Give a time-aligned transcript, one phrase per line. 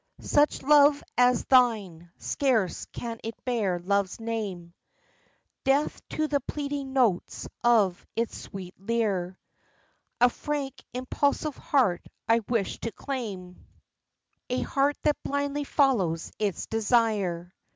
[0.21, 4.73] Such love as thine, scarce can it bear love's name,
[5.63, 9.37] Deaf to the pleading notes of his sweet lyre,
[10.19, 13.63] A frank, impulsive heart I wish to claim,
[14.49, 17.53] A heart that blindly follows its desire.